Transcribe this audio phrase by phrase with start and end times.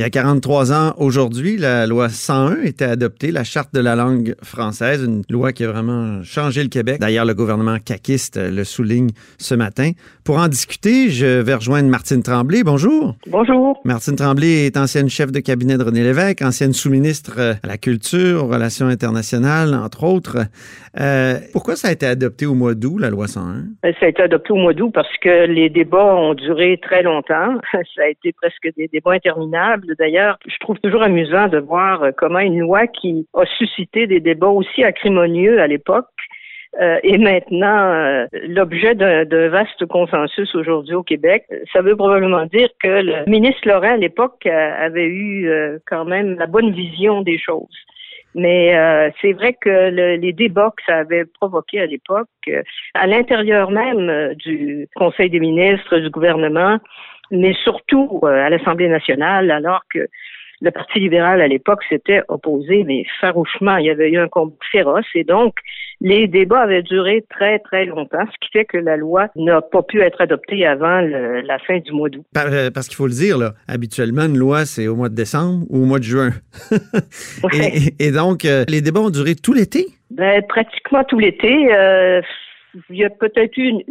[0.00, 3.96] Il y a 43 ans aujourd'hui, la loi 101 était adoptée, la charte de la
[3.96, 7.00] langue française, une loi qui a vraiment changé le Québec.
[7.02, 9.90] D'ailleurs, le gouvernement caquiste le souligne ce matin.
[10.24, 12.62] Pour en discuter, je vais rejoindre Martine Tremblay.
[12.64, 13.14] Bonjour.
[13.26, 13.78] Bonjour.
[13.84, 18.44] Martine Tremblay est ancienne chef de cabinet de René Lévesque, ancienne sous-ministre à la culture,
[18.44, 20.38] aux relations internationales, entre autres.
[20.98, 23.64] Euh, pourquoi ça a été adopté au mois d'août, la loi 101?
[23.84, 27.02] Euh, ça a été adopté au mois d'août parce que les débats ont duré très
[27.02, 27.58] longtemps.
[27.94, 29.89] Ça a été presque des débats interminables.
[29.98, 34.48] D'ailleurs, je trouve toujours amusant de voir comment une loi qui a suscité des débats
[34.48, 36.06] aussi acrimonieux à l'époque
[36.80, 41.44] euh, est maintenant euh, l'objet d'un vaste consensus aujourd'hui au Québec.
[41.72, 45.50] Ça veut probablement dire que le ministre Laurent à l'époque avait eu
[45.86, 47.84] quand même la bonne vision des choses.
[48.34, 52.62] Mais euh, c'est vrai que les débats que ça avait provoqué à l'époque, euh,
[52.94, 56.78] à l'intérieur même euh, du Conseil des ministres, du gouvernement,
[57.30, 60.08] mais surtout à l'Assemblée nationale, alors que
[60.60, 63.78] le Parti libéral à l'époque s'était opposé, mais farouchement.
[63.78, 65.54] Il y avait eu un combat féroce et donc
[66.02, 69.82] les débats avaient duré très, très longtemps, ce qui fait que la loi n'a pas
[69.82, 72.24] pu être adoptée avant la fin du mois d'août.
[72.36, 75.66] Euh, parce qu'il faut le dire, là, habituellement, une loi, c'est au mois de décembre
[75.68, 76.30] ou au mois de juin.
[77.98, 79.86] et, donc, euh, les débats ont duré tout l'été?
[80.10, 81.74] Ben, pratiquement tout l'été.
[81.74, 82.22] Euh,
[82.88, 83.82] il y a peut-être eu une,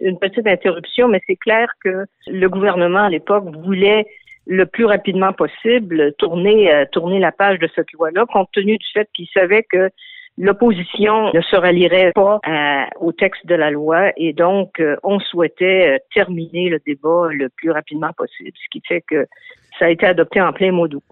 [0.00, 4.06] une, petite interruption, mais c'est clair que le gouvernement à l'époque voulait
[4.46, 8.86] le plus rapidement possible tourner, euh, tourner la page de cette loi-là, compte tenu du
[8.92, 9.90] fait qu'il savait que
[10.38, 15.18] l'opposition ne se rallierait pas euh, au texte de la loi et donc euh, on
[15.18, 19.26] souhaitait terminer le débat le plus rapidement possible, ce qui fait que
[19.78, 21.02] ça a été adopté en plein mois d'août.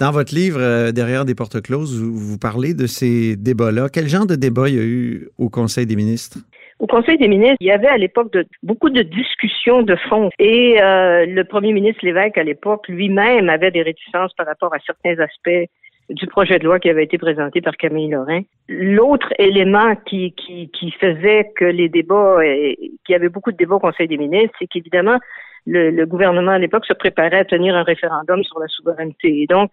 [0.00, 3.88] Dans votre livre, Derrière des portes closes, vous, parlez de ces débats-là.
[3.92, 6.38] Quel genre de débat il y a eu au Conseil des ministres?
[6.80, 10.30] Au Conseil des ministres, il y avait à l'époque de, beaucoup de discussions de fond.
[10.38, 14.78] Et euh, le premier ministre Lévesque, à l'époque, lui-même avait des réticences par rapport à
[14.84, 15.70] certains aspects
[16.10, 18.42] du projet de loi qui avait été présenté par Camille Lorrain.
[18.68, 23.76] L'autre élément qui, qui, faisait que les débats, euh, qu'il y avait beaucoup de débats
[23.76, 25.18] au Conseil des ministres, c'est qu'évidemment,
[25.66, 29.42] le, gouvernement à l'époque se préparait à tenir un référendum sur la souveraineté.
[29.42, 29.70] Et donc,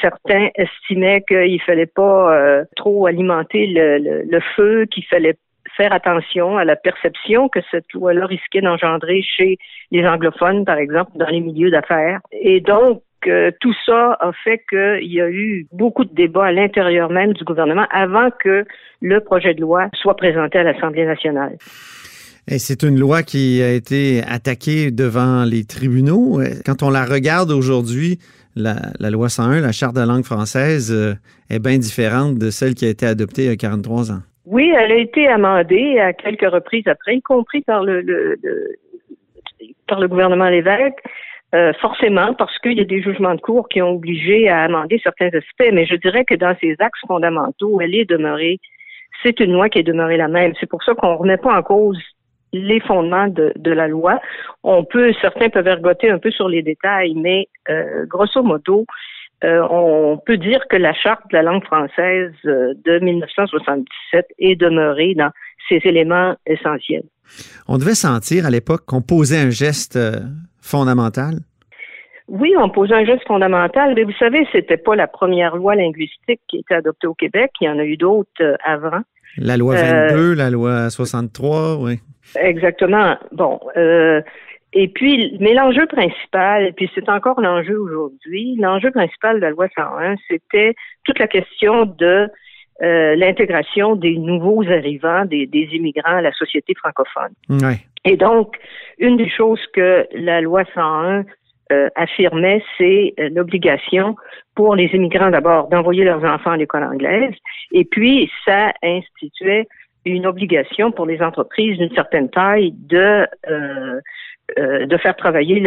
[0.00, 5.36] certains estimaient qu'il fallait pas euh, trop alimenter le, le, le feu, qu'il fallait
[5.76, 9.58] faire attention à la perception que cette loi-là risquait d'engendrer chez
[9.90, 12.20] les anglophones, par exemple, dans les milieux d'affaires.
[12.32, 16.52] Et donc, euh, tout ça a fait qu'il y a eu beaucoup de débats à
[16.52, 18.64] l'intérieur même du gouvernement avant que
[19.00, 21.56] le projet de loi soit présenté à l'Assemblée nationale.
[22.48, 26.40] Et c'est une loi qui a été attaquée devant les tribunaux.
[26.66, 28.18] Quand on la regarde aujourd'hui,
[28.56, 31.14] la, loi 101, la Charte de la langue française, euh,
[31.50, 34.20] est bien différente de celle qui a été adoptée il y a 43 ans.
[34.44, 38.36] Oui, elle a été amendée à quelques reprises après, y compris par le,
[39.86, 40.98] par le gouvernement Lévesque.
[41.54, 44.98] Euh, forcément, parce qu'il y a des jugements de cour qui ont obligé à amender
[45.02, 48.58] certains aspects, mais je dirais que dans ses axes fondamentaux, elle est demeurée,
[49.22, 50.54] c'est une loi qui est demeurée la même.
[50.58, 51.98] C'est pour ça qu'on ne remet pas en cause
[52.52, 54.20] les fondements de, de, la loi.
[54.62, 58.86] On peut, certains peuvent ergoter un peu sur les détails, mais euh, grosso modo,
[59.44, 64.56] euh, on peut dire que la charte de la langue française euh, de 1977 est
[64.56, 65.30] demeurée dans
[65.68, 67.04] ses éléments essentiels.
[67.66, 69.98] On devait sentir à l'époque qu'on posait un geste
[70.60, 71.38] fondamental?
[72.28, 76.40] Oui, on posait un geste fondamental, mais vous savez, c'était pas la première loi linguistique
[76.48, 77.50] qui été adoptée au Québec.
[77.60, 79.00] Il y en a eu d'autres avant.
[79.38, 82.00] La loi 22, la loi 63, oui.
[82.36, 83.16] Exactement.
[83.32, 83.58] Bon,
[84.74, 89.50] et puis, mais l'enjeu principal, et puis c'est encore l'enjeu aujourd'hui, l'enjeu principal de la
[89.50, 90.74] loi 101, c'était
[91.04, 92.28] toute la question de
[92.82, 97.32] euh, l'intégration des nouveaux arrivants, des, des, immigrants à la société francophone.
[98.04, 98.56] Et donc,
[98.98, 101.24] une des choses que la loi 101
[101.70, 104.16] euh, affirmait, c'est euh, l'obligation
[104.54, 107.34] pour les immigrants d'abord d'envoyer leurs enfants à l'école anglaise,
[107.72, 109.68] et puis ça instituait
[110.04, 114.00] une obligation pour les entreprises d'une certaine taille de euh,
[114.58, 115.60] de faire travailler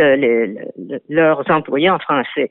[1.09, 2.50] leurs employés en français.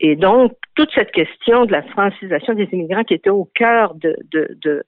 [0.00, 4.16] Et donc, toute cette question de la francisation des immigrants qui était au cœur de,
[4.30, 4.84] de, de,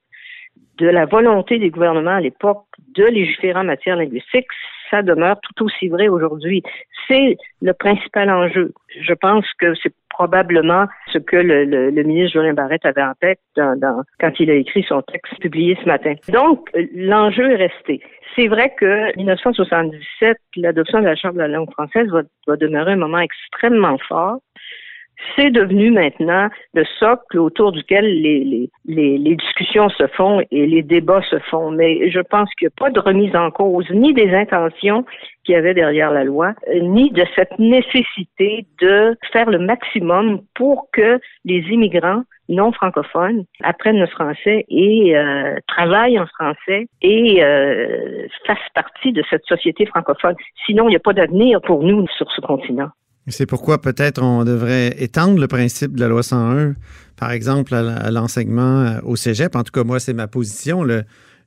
[0.79, 4.47] de la volonté des gouvernements à l'époque de légiférer en matière linguistique,
[4.91, 6.63] ça demeure tout aussi vrai aujourd'hui.
[7.09, 8.73] C'est le principal enjeu.
[9.01, 14.41] Je pense que c'est probablement ce que le, ministre Jolin Barrette avait en tête quand
[14.41, 16.15] il a écrit son texte publié ce matin.
[16.33, 18.01] Donc, l'enjeu est resté.
[18.37, 22.09] C'est vrai que 1977, l'adoption de la Charte de la langue française
[22.47, 24.39] va, demeurer un moment extrêmement fort
[25.37, 31.39] c'est devenu maintenant le socle autour duquel les, discussions se font et les débats se
[31.39, 31.71] font.
[31.71, 35.05] Mais je pense qu'il n'y a pas de remise en cause ni des intentions
[35.45, 40.89] qu'il y avait derrière la loi, ni de cette nécessité de faire le maximum pour
[40.93, 48.27] que les immigrants non francophones apprennent le français et euh, travaillent en français et euh,
[48.47, 50.35] fassent partie de cette société francophone.
[50.67, 52.91] Sinon, il n'y a pas d'avenir pour nous sur ce continent.
[53.27, 56.75] C'est pourquoi peut-être on devrait étendre le principe de la loi 101,
[57.19, 59.57] par exemple, à l'enseignement euh, au cégep.
[59.57, 60.85] En tout cas, moi, c'est ma position.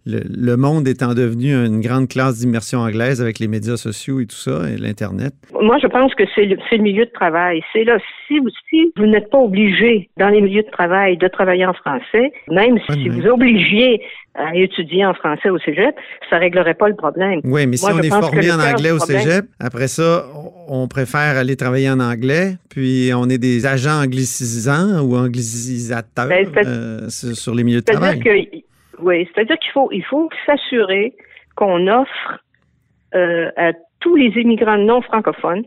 [0.07, 4.35] Le, monde étant devenu une grande classe d'immersion anglaise avec les médias sociaux et tout
[4.35, 5.33] ça, et l'Internet?
[5.61, 7.61] Moi, je pense que c'est le, le, milieu de travail.
[7.73, 11.27] C'est là, si vous, si vous n'êtes pas obligé dans les milieux de travail de
[11.27, 14.01] travailler en français, même si vous obligiez
[14.35, 15.95] à étudier en français au cégep,
[16.29, 17.41] ça réglerait pas le problème.
[17.43, 20.25] Oui, mais si on est formé en anglais au cégep, après ça,
[20.67, 26.47] on préfère aller travailler en anglais, puis on est des agents anglicisants ou anglicisateurs ben,
[26.65, 28.19] euh, sur les milieux de travail.
[28.19, 28.29] Que,
[28.99, 31.13] oui, c'est-à-dire qu'il faut, il faut s'assurer
[31.55, 32.43] qu'on offre
[33.15, 35.63] euh, à tous les immigrants non francophones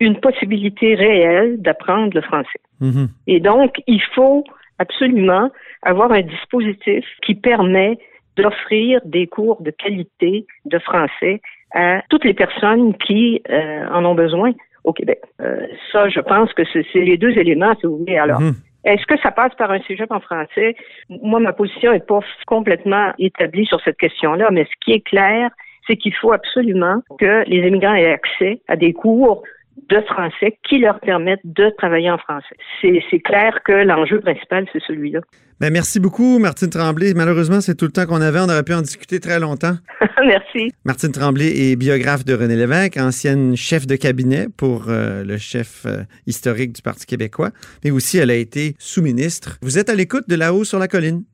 [0.00, 2.60] une possibilité réelle d'apprendre le français.
[2.82, 3.08] Mm-hmm.
[3.28, 4.44] Et donc, il faut
[4.78, 5.50] absolument
[5.82, 7.98] avoir un dispositif qui permet
[8.36, 11.40] d'offrir des cours de qualité de français
[11.74, 14.52] à toutes les personnes qui euh, en ont besoin
[14.84, 15.20] au Québec.
[15.40, 18.18] Euh, ça, je pense que c'est les deux éléments, si vous voulez.
[18.18, 18.54] Alors, mm-hmm.
[18.86, 20.76] Est-ce que ça passe par un sujet en français?
[21.08, 25.50] Moi, ma position n'est pas complètement établie sur cette question-là, mais ce qui est clair,
[25.88, 29.42] c'est qu'il faut absolument que les immigrants aient accès à des cours
[29.88, 32.56] de français qui leur permettent de travailler en français.
[32.82, 35.20] C'est clair que l'enjeu principal, c'est celui-là.
[35.58, 37.14] Ben, merci beaucoup, Martine Tremblay.
[37.14, 38.40] Malheureusement, c'est tout le temps qu'on avait.
[38.40, 39.74] On aurait pu en discuter très longtemps.
[40.18, 40.70] merci.
[40.84, 45.86] Martine Tremblay est biographe de René Lévesque, ancienne chef de cabinet pour euh, le chef
[45.86, 47.50] euh, historique du Parti québécois,
[47.84, 49.56] mais aussi elle a été sous-ministre.
[49.62, 51.24] Vous êtes à l'écoute de là-haut sur la colline.